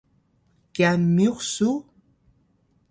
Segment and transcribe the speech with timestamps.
[0.73, 1.69] kyan myux su?